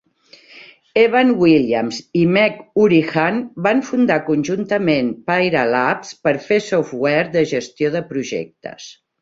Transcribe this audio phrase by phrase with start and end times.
[1.01, 3.37] Evan Williams i Meg Hourihan
[3.69, 8.93] van fundar conjuntament Pyra Labs per fer software de gestió de projectes.